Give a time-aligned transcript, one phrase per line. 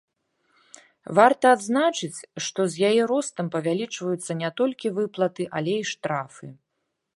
[1.19, 6.47] Варта адзначыць, што з яе ростам павялічваюцца не толькі выплаты, але і штрафы.